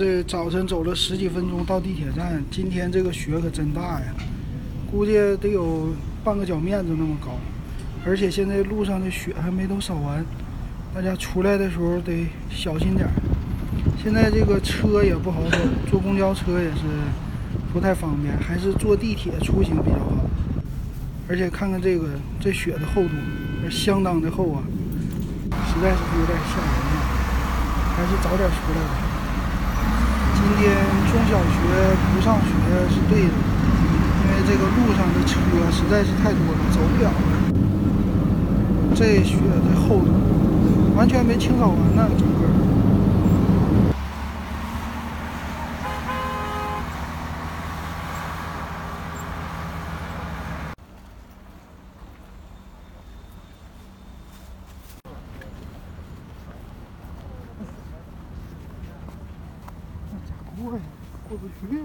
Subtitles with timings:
[0.00, 4.06] 这早晨走了十几分钟到地铁站，今天这个雪可真大呀，
[4.90, 5.88] 估计得有
[6.24, 7.38] 半个脚面子那么高，
[8.04, 10.24] 而且现在路上的雪还没都扫完，
[10.94, 13.12] 大家出来的时候得小心点儿。
[14.02, 15.58] 现在这个车也不好走，
[15.90, 16.82] 坐公交车也是
[17.72, 20.24] 不太方便，还是坐地铁出行比较好。
[21.28, 22.08] 而且看看这个
[22.40, 23.10] 这雪的厚度，
[23.70, 24.62] 相当的厚啊，
[25.68, 27.00] 实在是有点吓人了，
[27.94, 29.19] 还是早点出来吧。
[30.40, 30.72] 今天
[31.12, 31.56] 中小学
[32.14, 32.50] 不上学
[32.88, 33.34] 是对的，
[34.24, 35.38] 因为这个路上的车
[35.70, 37.14] 实在是太多了，走不了了。
[38.94, 40.10] 这雪的厚度
[40.96, 42.59] 完全没清扫完呢，整个。
[60.62, 60.82] 过呀？
[61.28, 61.84] 过不去。